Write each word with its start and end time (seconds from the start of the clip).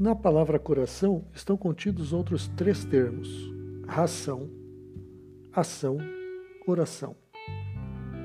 Na 0.00 0.16
palavra 0.16 0.58
coração 0.58 1.26
estão 1.34 1.58
contidos 1.58 2.14
outros 2.14 2.48
três 2.48 2.86
termos: 2.86 3.52
ração, 3.86 4.48
ação, 5.52 5.98
oração. 6.66 7.14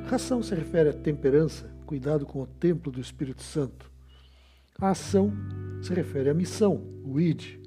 Ração 0.06 0.42
se 0.42 0.56
refere 0.56 0.88
à 0.88 0.94
temperança, 0.94 1.70
cuidado 1.86 2.26
com 2.26 2.42
o 2.42 2.48
templo 2.48 2.90
do 2.90 3.02
Espírito 3.02 3.44
Santo. 3.44 3.92
A 4.80 4.92
ação 4.92 5.34
se 5.82 5.94
refere 5.94 6.30
à 6.30 6.34
missão, 6.34 6.82
o 7.04 7.20
id. 7.20 7.60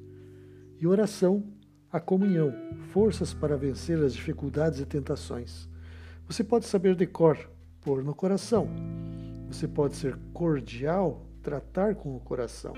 E 0.81 0.87
oração, 0.87 1.45
a 1.93 2.01
comunhão, 2.01 2.51
forças 2.95 3.35
para 3.35 3.59
vencer 3.59 4.03
as 4.03 4.15
dificuldades 4.15 4.81
e 4.81 4.87
tentações. 4.87 5.69
Você 6.27 6.43
pode 6.43 6.65
saber 6.65 6.95
de 6.95 7.07
cor, 7.07 7.37
pôr 7.83 8.03
no 8.03 8.15
coração. 8.15 8.71
Você 9.49 9.69
pode 9.69 9.97
ser 9.97 10.19
cordial, 10.33 11.27
tratar 11.43 11.95
com 11.95 12.17
o 12.17 12.21
coração. 12.21 12.73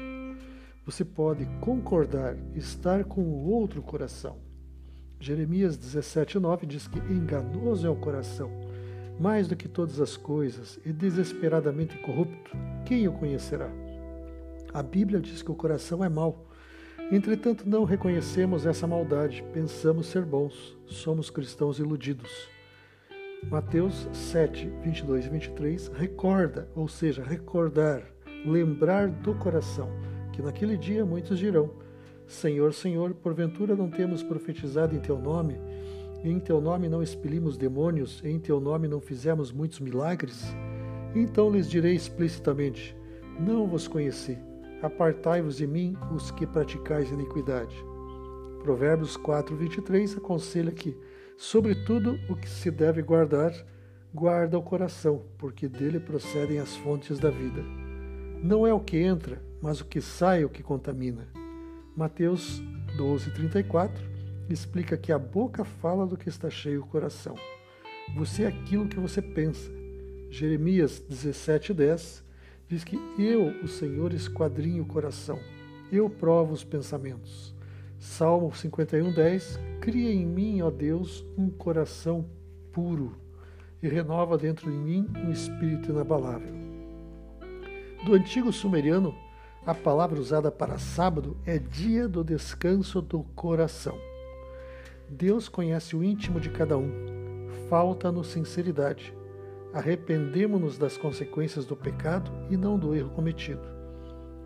Você 0.90 1.04
pode 1.04 1.46
concordar, 1.60 2.36
estar 2.52 3.04
com 3.04 3.20
o 3.20 3.48
outro 3.48 3.80
coração. 3.80 4.38
Jeremias 5.20 5.78
17,9 5.78 6.66
diz 6.66 6.88
que 6.88 6.98
enganoso 6.98 7.86
é 7.86 7.90
o 7.90 7.94
coração, 7.94 8.50
mais 9.20 9.46
do 9.46 9.54
que 9.54 9.68
todas 9.68 10.00
as 10.00 10.16
coisas, 10.16 10.80
e 10.84 10.92
desesperadamente 10.92 11.96
corrupto. 11.98 12.50
Quem 12.84 13.06
o 13.06 13.12
conhecerá? 13.12 13.70
A 14.74 14.82
Bíblia 14.82 15.20
diz 15.20 15.42
que 15.42 15.52
o 15.52 15.54
coração 15.54 16.04
é 16.04 16.08
mau. 16.08 16.44
Entretanto, 17.12 17.68
não 17.68 17.84
reconhecemos 17.84 18.66
essa 18.66 18.84
maldade, 18.84 19.44
pensamos 19.52 20.08
ser 20.08 20.24
bons, 20.24 20.76
somos 20.86 21.30
cristãos 21.30 21.78
iludidos. 21.78 22.48
Mateus 23.48 24.08
7, 24.12 24.68
22 24.82 25.26
e 25.26 25.28
23 25.28 25.86
recorda, 25.94 26.68
ou 26.74 26.88
seja, 26.88 27.22
recordar, 27.22 28.02
lembrar 28.44 29.06
do 29.06 29.36
coração 29.36 30.09
que 30.40 30.46
naquele 30.46 30.76
dia 30.76 31.04
muitos 31.04 31.38
dirão: 31.38 31.70
Senhor, 32.26 32.72
Senhor, 32.72 33.14
porventura 33.14 33.76
não 33.76 33.90
temos 33.90 34.22
profetizado 34.22 34.96
em 34.96 35.00
teu 35.00 35.18
nome, 35.18 35.60
em 36.24 36.40
teu 36.40 36.60
nome 36.60 36.88
não 36.88 37.02
expelimos 37.02 37.56
demônios, 37.56 38.22
em 38.24 38.38
teu 38.38 38.58
nome 38.58 38.88
não 38.88 39.00
fizemos 39.00 39.52
muitos 39.52 39.80
milagres? 39.80 40.42
Então 41.14 41.50
lhes 41.50 41.68
direi 41.68 41.94
explicitamente: 41.94 42.96
Não 43.38 43.66
vos 43.66 43.86
conheci. 43.86 44.38
Apartai-vos 44.82 45.58
de 45.58 45.66
mim, 45.66 45.94
os 46.14 46.30
que 46.30 46.46
praticais 46.46 47.10
iniquidade. 47.10 47.76
Provérbios 48.62 49.16
4, 49.16 49.54
23 49.54 50.16
aconselha 50.16 50.72
que, 50.72 50.96
sobretudo, 51.36 52.18
o 52.30 52.36
que 52.36 52.48
se 52.48 52.70
deve 52.70 53.02
guardar, 53.02 53.52
guarda 54.14 54.58
o 54.58 54.62
coração, 54.62 55.22
porque 55.36 55.68
dele 55.68 56.00
procedem 56.00 56.58
as 56.58 56.76
fontes 56.76 57.18
da 57.18 57.28
vida. 57.28 57.62
Não 58.42 58.66
é 58.66 58.72
o 58.72 58.80
que 58.80 58.96
entra, 58.96 59.42
mas 59.60 59.80
o 59.80 59.84
que 59.84 60.00
sai 60.00 60.42
é 60.42 60.46
o 60.46 60.50
que 60.50 60.62
contamina. 60.62 61.28
Mateus 61.96 62.62
12:34 62.96 63.90
explica 64.48 64.96
que 64.96 65.12
a 65.12 65.18
boca 65.18 65.64
fala 65.64 66.06
do 66.06 66.16
que 66.16 66.28
está 66.28 66.50
cheio 66.50 66.82
o 66.82 66.86
coração. 66.86 67.34
Você 68.14 68.44
é 68.44 68.46
aquilo 68.48 68.88
que 68.88 68.98
você 68.98 69.20
pensa. 69.22 69.70
Jeremias 70.30 71.00
17:10 71.00 72.22
diz 72.68 72.84
que 72.84 72.96
eu, 73.18 73.48
o 73.62 73.68
Senhor, 73.68 74.12
esquadrinho 74.12 74.82
o 74.82 74.86
coração. 74.86 75.38
Eu 75.90 76.08
provo 76.08 76.52
os 76.52 76.64
pensamentos. 76.64 77.54
Salmo 77.98 78.50
51:10 78.50 79.58
Cria 79.80 80.12
em 80.12 80.26
mim, 80.26 80.62
ó 80.62 80.70
Deus, 80.70 81.24
um 81.36 81.50
coração 81.50 82.26
puro 82.72 83.16
e 83.82 83.88
renova 83.88 84.36
dentro 84.36 84.70
de 84.70 84.76
mim 84.76 85.06
um 85.24 85.30
espírito 85.30 85.90
inabalável. 85.90 86.52
Do 88.04 88.14
antigo 88.14 88.52
sumeriano, 88.52 89.14
a 89.66 89.74
palavra 89.74 90.18
usada 90.18 90.50
para 90.50 90.78
sábado 90.78 91.36
é 91.44 91.58
dia 91.58 92.08
do 92.08 92.24
descanso 92.24 93.02
do 93.02 93.22
coração. 93.34 93.98
Deus 95.08 95.48
conhece 95.48 95.94
o 95.94 96.02
íntimo 96.02 96.40
de 96.40 96.48
cada 96.48 96.78
um. 96.78 96.90
Falta-nos 97.68 98.28
sinceridade. 98.28 99.14
Arrependemos-nos 99.74 100.78
das 100.78 100.96
consequências 100.96 101.66
do 101.66 101.76
pecado 101.76 102.30
e 102.48 102.56
não 102.56 102.78
do 102.78 102.94
erro 102.94 103.10
cometido. 103.10 103.62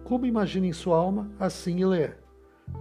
Como 0.02 0.26
imagina 0.26 0.66
em 0.66 0.72
sua 0.72 0.96
alma, 0.96 1.30
assim 1.38 1.82
ele 1.82 2.02
é. 2.02 2.16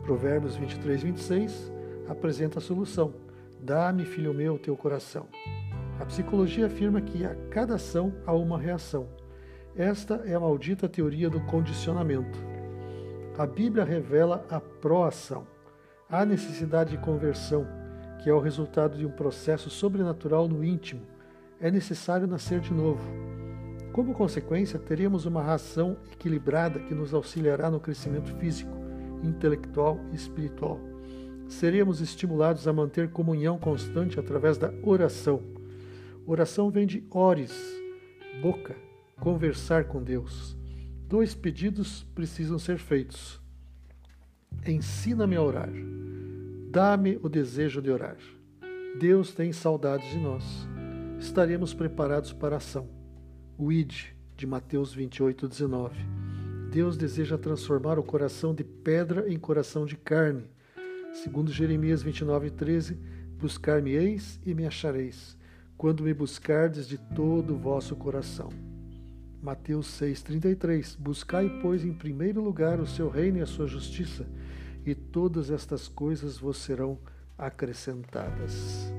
Provérbios 0.03 0.55
23, 0.55 1.03
26 1.03 1.71
apresenta 2.07 2.59
a 2.59 2.61
solução. 2.61 3.13
Dá-me, 3.61 4.05
filho 4.05 4.33
meu, 4.33 4.57
teu 4.57 4.75
coração. 4.75 5.27
A 5.99 6.05
psicologia 6.05 6.65
afirma 6.65 6.99
que 6.99 7.23
a 7.23 7.35
cada 7.49 7.75
ação 7.75 8.13
há 8.25 8.33
uma 8.33 8.59
reação. 8.59 9.07
Esta 9.75 10.21
é 10.25 10.35
a 10.35 10.39
maldita 10.39 10.87
teoria 10.87 11.31
do 11.31 11.41
condicionamento. 11.41 12.37
A 13.35 13.47
Bíblia 13.47 13.83
revela 13.83 14.45
a 14.47 14.59
proação, 14.59 15.47
a 16.07 16.23
necessidade 16.23 16.91
de 16.91 16.99
conversão, 16.99 17.65
que 18.21 18.29
é 18.29 18.33
o 18.33 18.39
resultado 18.39 18.95
de 18.95 19.03
um 19.03 19.09
processo 19.09 19.71
sobrenatural 19.71 20.47
no 20.47 20.63
íntimo. 20.63 21.01
É 21.59 21.71
necessário 21.71 22.27
nascer 22.27 22.59
de 22.59 22.71
novo. 22.71 23.01
Como 23.91 24.13
consequência, 24.13 24.77
teremos 24.77 25.25
uma 25.25 25.41
ração 25.41 25.97
equilibrada 26.11 26.79
que 26.79 26.93
nos 26.93 27.11
auxiliará 27.11 27.71
no 27.71 27.79
crescimento 27.79 28.31
físico, 28.35 28.77
intelectual 29.23 29.99
e 30.11 30.15
espiritual. 30.15 30.79
Seremos 31.47 31.99
estimulados 31.99 32.67
a 32.67 32.73
manter 32.73 33.09
comunhão 33.09 33.57
constante 33.57 34.19
através 34.19 34.55
da 34.55 34.71
oração. 34.83 35.41
Oração 36.27 36.69
vem 36.69 36.85
de 36.85 37.03
ores, 37.09 37.59
boca, 38.39 38.75
conversar 39.23 39.85
com 39.85 40.03
Deus. 40.03 40.53
Dois 41.07 41.33
pedidos 41.33 42.03
precisam 42.13 42.59
ser 42.59 42.77
feitos. 42.77 43.39
Ensina-me 44.67 45.37
a 45.37 45.41
orar. 45.41 45.71
Dá-me 46.69 47.17
o 47.23 47.29
desejo 47.29 47.81
de 47.81 47.89
orar. 47.89 48.17
Deus 48.99 49.33
tem 49.33 49.53
saudades 49.53 50.09
de 50.09 50.17
nós. 50.17 50.43
Estaremos 51.17 51.73
preparados 51.73 52.33
para 52.33 52.55
a 52.55 52.57
ação. 52.57 52.89
O 53.57 53.71
id 53.71 54.07
de 54.35 54.45
Mateus 54.45 54.93
28, 54.93 55.47
19. 55.47 55.95
Deus 56.69 56.97
deseja 56.97 57.37
transformar 57.37 57.97
o 57.97 58.03
coração 58.03 58.53
de 58.53 58.65
pedra 58.65 59.31
em 59.31 59.39
coração 59.39 59.85
de 59.85 59.95
carne. 59.95 60.51
Segundo 61.13 61.49
Jeremias 61.49 62.03
29, 62.03 62.49
13, 62.49 62.99
buscar-me-eis 63.37 64.37
e 64.45 64.53
me 64.53 64.67
achareis, 64.67 65.37
quando 65.77 66.03
me 66.03 66.13
buscardes 66.13 66.85
de 66.85 66.97
todo 66.97 67.53
o 67.53 67.57
vosso 67.57 67.95
coração. 67.95 68.72
Mateus 69.43 69.99
6,33 69.99 70.97
Buscai, 70.97 71.59
pois, 71.61 71.83
em 71.83 71.91
primeiro 71.91 72.41
lugar 72.41 72.79
o 72.79 72.87
seu 72.87 73.09
reino 73.09 73.39
e 73.39 73.41
a 73.41 73.45
sua 73.45 73.67
justiça, 73.67 74.25
e 74.85 74.95
todas 74.95 75.51
estas 75.51 75.89
coisas 75.89 76.37
vos 76.37 76.57
serão 76.57 76.97
acrescentadas. 77.37 78.89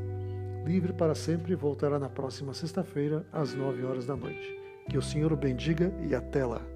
Livre 0.67 0.93
para 0.93 1.15
sempre 1.15 1.55
voltará 1.55 1.99
na 1.99 2.11
próxima 2.11 2.53
sexta-feira, 2.53 3.27
às 3.33 3.55
nove 3.55 3.85
horas 3.85 4.05
da 4.05 4.15
noite. 4.15 4.55
Que 4.91 4.99
o 4.99 5.03
Senhor 5.03 5.33
o 5.33 5.37
bendiga 5.37 5.91
e 6.07 6.15
até 6.15 6.45
lá. 6.45 6.74